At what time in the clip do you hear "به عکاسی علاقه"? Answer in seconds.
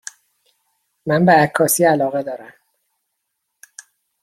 1.25-2.23